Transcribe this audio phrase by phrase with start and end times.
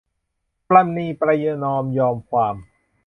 [0.67, 2.55] ประนีประนอมยอมความ